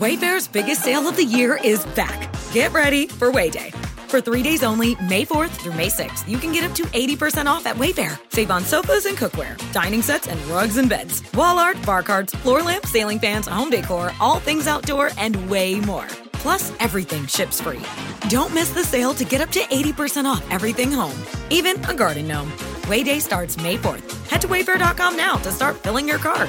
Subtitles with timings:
[0.00, 2.32] Wayfair's biggest sale of the year is back.
[2.52, 3.74] Get ready for Wayday.
[4.08, 7.46] For three days only, May 4th through May 6th, you can get up to 80%
[7.46, 8.16] off at Wayfair.
[8.30, 12.32] Save on sofas and cookware, dining sets, and rugs and beds, wall art, bar cards,
[12.32, 16.06] floor lamps, sailing fans, home decor, all things outdoor, and way more.
[16.32, 17.82] Plus, everything ships free.
[18.28, 21.18] Don't miss the sale to get up to 80% off everything home,
[21.50, 22.52] even a garden gnome.
[22.86, 24.06] Wayday starts May 4th.
[24.28, 26.48] Head to wayfair.com now to start filling your cart.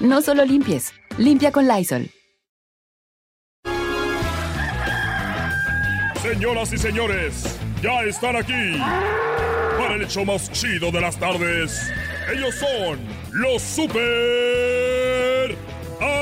[0.00, 2.08] No solo limpies, limpia con Lysol.
[6.22, 8.78] Señoras y señores, ya están aquí
[9.76, 11.90] para el hecho más chido de las tardes.
[12.32, 13.00] Ellos son
[13.32, 15.56] los super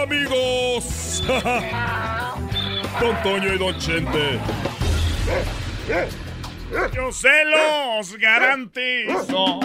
[0.03, 1.23] amigos.
[3.01, 4.39] Don Toño y Don Chente.
[6.95, 9.61] Yo se los garantizo.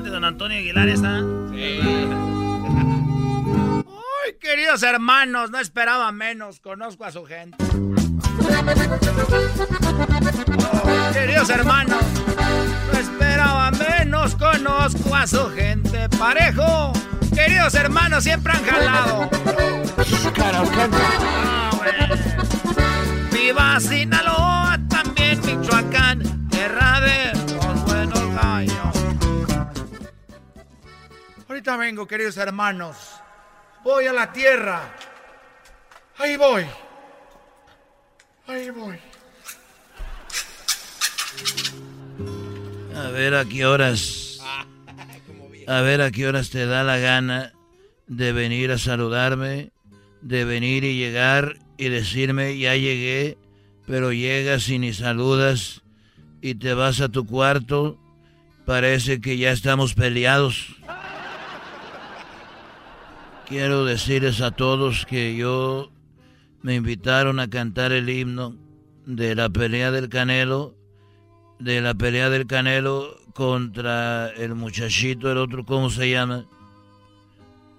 [0.00, 1.20] Cante Don Antonio Aguilar está.
[1.50, 1.80] Sí.
[4.24, 6.58] Ay, queridos hermanos, no esperaba menos.
[6.58, 7.58] Conozco a su gente.
[11.12, 12.02] queridos hermanos,
[12.90, 14.36] no esperaba menos.
[14.36, 16.08] Conozco a su gente.
[16.18, 16.94] Parejo.
[17.34, 19.28] Queridos hermanos, siempre han jalado.
[21.76, 22.16] Bueno.
[23.30, 26.39] Viva Sinaloa, también Michoacán,
[31.60, 32.96] Ahorita vengo, queridos hermanos.
[33.84, 34.80] Voy a la tierra.
[36.16, 36.64] Ahí voy.
[38.46, 38.96] Ahí voy.
[42.96, 44.40] A ver a qué horas.
[45.66, 47.52] A ver a qué horas te da la gana
[48.06, 49.70] de venir a saludarme,
[50.22, 53.36] de venir y llegar y decirme ya llegué,
[53.86, 55.82] pero llegas y ni saludas
[56.40, 57.98] y te vas a tu cuarto.
[58.64, 60.79] Parece que ya estamos peleados.
[63.50, 65.90] Quiero decirles a todos que yo
[66.62, 68.54] me invitaron a cantar el himno
[69.06, 70.76] de la pelea del Canelo,
[71.58, 76.46] de la pelea del Canelo contra el muchachito, el otro, ¿cómo se llama?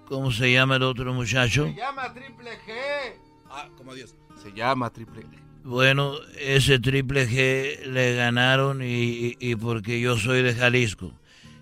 [0.08, 1.64] ¿Cómo se llama el otro muchacho?
[1.64, 3.14] Se llama Triple G.
[3.48, 4.14] Ah, como Dios.
[4.42, 5.38] Se llama Triple G.
[5.64, 11.14] Bueno, ese Triple G le ganaron y, y porque yo soy de Jalisco.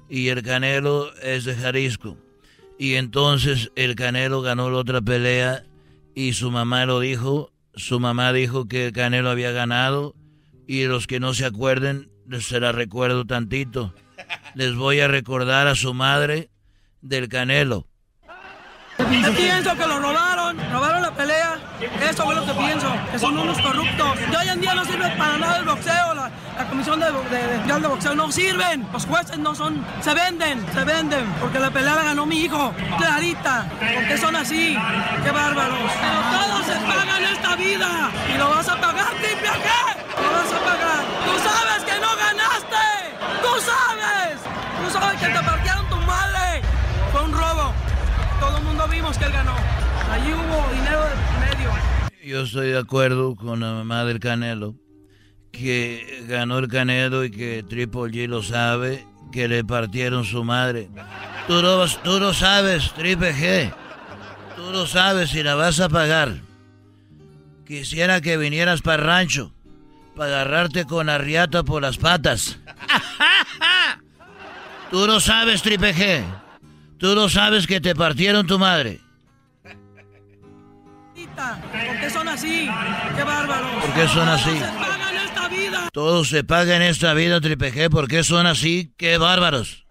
[0.09, 2.17] Y el Canelo es de Jalisco.
[2.81, 5.65] Y entonces el Canelo ganó la otra pelea
[6.15, 7.53] y su mamá lo dijo.
[7.75, 10.15] Su mamá dijo que el Canelo había ganado
[10.67, 12.11] y los que no se acuerden,
[12.41, 13.93] se la recuerdo tantito.
[14.55, 16.49] Les voy a recordar a su madre
[17.03, 17.87] del Canelo.
[18.97, 20.57] Pienso que lo robaron.
[21.81, 24.19] Eso es lo que pienso, que son unos corruptos.
[24.31, 26.31] Y hoy en día no sirve para nada el boxeo, la,
[26.69, 28.87] comisión de, de, de, boxeo no sirven.
[28.93, 32.73] Los jueces no son, se venden, se venden, porque la pelea la ganó mi hijo,
[32.99, 33.67] clarita.
[33.95, 34.77] porque son así?
[35.25, 35.91] ¡Qué bárbaros!
[36.01, 39.49] Pero todos se pagan esta vida y lo vas a pagar, triple?
[39.49, 41.05] Lo vas a pagar.
[41.25, 42.87] Tú sabes que no ganaste,
[43.43, 44.41] tú sabes,
[44.85, 46.63] tú sabes que te partieron tu madre.
[47.13, 47.73] Fue un robo
[48.41, 49.55] todo el mundo vimos que él ganó.
[50.11, 51.01] Allí hubo dinero
[51.41, 51.71] medio.
[52.25, 54.75] Yo estoy de acuerdo con la mamá del Canelo,
[55.53, 60.89] que ganó el Canelo y que Triple G lo sabe, que le partieron su madre.
[61.47, 63.73] Tú no, tú no sabes, Triple G.
[64.57, 66.41] Tú no sabes si la vas a pagar.
[67.67, 69.53] Quisiera que vinieras para rancho,
[70.17, 72.59] para agarrarte con arriata por las patas.
[74.91, 76.25] Tú no sabes, Triple G.
[76.99, 79.01] Tú no sabes que te partieron tu madre.
[81.37, 82.71] ¿Por qué son así?
[83.17, 83.85] ¡Qué bárbaros!
[83.85, 84.61] ¿Por qué son así?
[84.63, 85.89] Todo se paga en esta vida.
[85.93, 87.91] Todo se paga en esta vida, Triple G.
[87.91, 88.93] ¿Por qué son así?
[88.97, 89.87] ¡Qué bárbaros!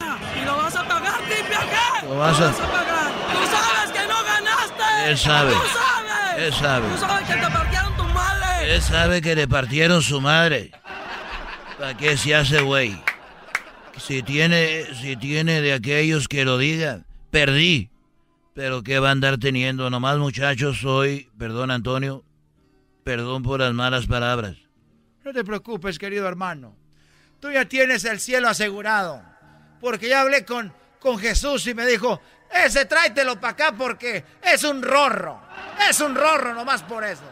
[0.00, 2.02] Y lo vas a pagar, Triple G.
[2.04, 2.40] Lo vas a...
[2.40, 3.10] Lo vas a pagar.
[3.32, 5.10] Tú sabes que no ganaste.
[5.10, 5.52] Él sabe.
[5.52, 6.44] Tú sabes.
[6.44, 6.88] Él sabe.
[6.88, 8.74] Tú sabes que te partieron tu madre.
[8.74, 10.70] Él sabe que le partieron su madre.
[11.78, 13.00] ¿Para qué se hace güey?
[13.98, 17.90] Si tiene, si tiene de aquellos que lo digan, perdí.
[18.56, 19.90] Pero ¿qué va a andar teniendo?
[19.90, 22.24] Nomás muchachos, soy, perdón Antonio,
[23.04, 24.56] perdón por las malas palabras.
[25.22, 26.74] No te preocupes, querido hermano.
[27.38, 29.22] Tú ya tienes el cielo asegurado.
[29.78, 32.18] porque ya hablé con, con Jesús y me dijo,
[32.64, 35.38] ese tráetelo para acá porque es un rorro.
[35.90, 37.30] Es un rorro nomás por eso.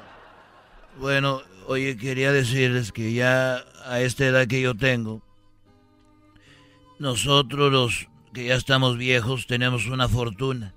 [0.99, 5.23] Bueno, oye, quería decirles que ya a esta edad que yo tengo,
[6.99, 10.75] nosotros los que ya estamos viejos tenemos una fortuna.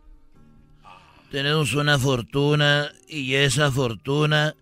[1.31, 4.55] Tenemos una fortuna y esa fortuna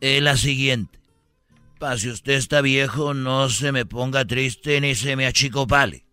[0.00, 1.00] es la siguiente.
[1.78, 6.04] Para si usted está viejo, no se me ponga triste ni se me achicopale.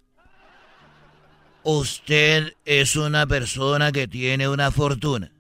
[1.64, 5.32] Usted es una persona que tiene una fortuna.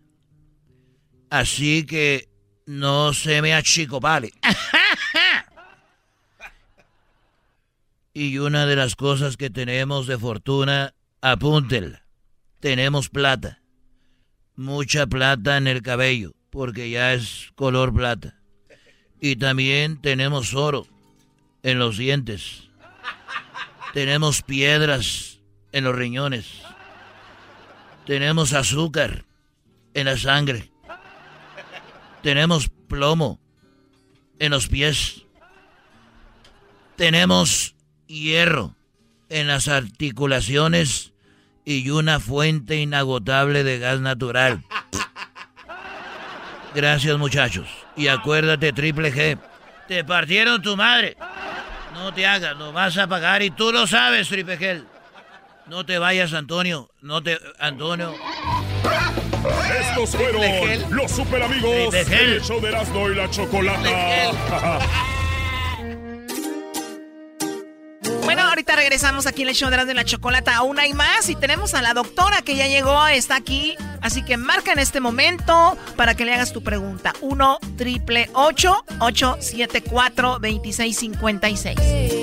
[1.31, 2.29] Así que
[2.67, 4.31] no se me achicopale.
[8.13, 12.05] y una de las cosas que tenemos de fortuna, apúntenla.
[12.59, 13.62] Tenemos plata.
[14.55, 18.39] Mucha plata en el cabello, porque ya es color plata.
[19.19, 20.85] Y también tenemos oro
[21.63, 22.69] en los dientes.
[23.93, 25.39] Tenemos piedras
[25.71, 26.61] en los riñones.
[28.05, 29.25] Tenemos azúcar
[29.93, 30.71] en la sangre.
[32.21, 33.39] Tenemos plomo
[34.39, 35.25] en los pies.
[36.95, 37.75] Tenemos
[38.07, 38.75] hierro
[39.29, 41.12] en las articulaciones
[41.65, 44.63] y una fuente inagotable de gas natural.
[46.73, 47.67] Gracias muchachos.
[47.95, 49.37] Y acuérdate, Triple G,
[49.87, 51.15] te partieron tu madre.
[51.93, 54.83] No te hagas, lo vas a pagar y tú lo sabes, Triple G.
[55.67, 56.89] No te vayas, Antonio.
[57.01, 57.39] No te...
[57.59, 58.13] Antonio.
[59.79, 64.79] Estos fueron los super amigos del show de Erasmo y la Chocolata.
[68.75, 70.55] regresamos aquí en el show de Erasmo y la Chocolata.
[70.55, 73.75] Aún hay más y tenemos a la doctora que ya llegó, está aquí.
[74.01, 77.13] Así que marca en este momento para que le hagas tu pregunta.
[77.21, 82.22] 1 triple 874 2656.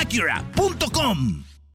[0.00, 1.55] acura.com.